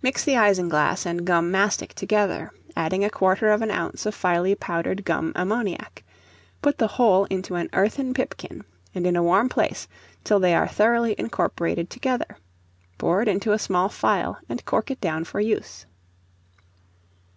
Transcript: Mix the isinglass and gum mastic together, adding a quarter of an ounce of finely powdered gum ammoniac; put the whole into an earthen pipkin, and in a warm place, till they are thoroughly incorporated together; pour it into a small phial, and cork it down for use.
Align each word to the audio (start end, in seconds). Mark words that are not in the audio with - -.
Mix 0.00 0.22
the 0.22 0.36
isinglass 0.36 1.04
and 1.04 1.24
gum 1.26 1.50
mastic 1.50 1.92
together, 1.92 2.52
adding 2.76 3.02
a 3.04 3.10
quarter 3.10 3.50
of 3.50 3.62
an 3.62 3.70
ounce 3.72 4.06
of 4.06 4.14
finely 4.14 4.54
powdered 4.54 5.04
gum 5.04 5.32
ammoniac; 5.34 6.04
put 6.62 6.78
the 6.78 6.86
whole 6.86 7.24
into 7.24 7.56
an 7.56 7.68
earthen 7.72 8.14
pipkin, 8.14 8.62
and 8.94 9.08
in 9.08 9.16
a 9.16 9.24
warm 9.24 9.48
place, 9.48 9.88
till 10.22 10.38
they 10.38 10.54
are 10.54 10.68
thoroughly 10.68 11.16
incorporated 11.18 11.90
together; 11.90 12.36
pour 12.96 13.22
it 13.22 13.26
into 13.26 13.50
a 13.52 13.58
small 13.58 13.88
phial, 13.88 14.38
and 14.48 14.64
cork 14.64 14.88
it 14.92 15.00
down 15.00 15.24
for 15.24 15.40
use. 15.40 15.84